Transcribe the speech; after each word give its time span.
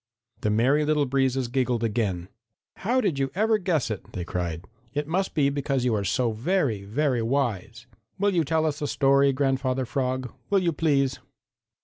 The 0.39 0.49
Merry 0.49 0.83
Little 0.83 1.05
Breezes 1.05 1.47
giggled 1.47 1.83
again. 1.83 2.27
"How 2.77 3.01
did 3.01 3.19
you 3.19 3.29
ever 3.35 3.59
guess 3.59 3.91
it?" 3.91 4.13
they 4.13 4.25
cried. 4.25 4.65
"It 4.95 5.07
must 5.07 5.35
be 5.35 5.51
because 5.51 5.85
you 5.85 5.93
are 5.93 6.03
so 6.03 6.31
very, 6.31 6.83
very 6.83 7.21
wise. 7.21 7.85
Will 8.17 8.33
you 8.33 8.43
tell 8.43 8.65
us 8.65 8.81
a 8.81 8.87
story, 8.87 9.31
Grandfather 9.31 9.85
Frog? 9.85 10.33
Will 10.49 10.57
you 10.63 10.73
please?" 10.73 11.19